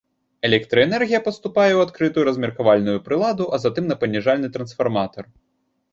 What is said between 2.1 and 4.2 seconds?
размеркавальную прыладу, а затым на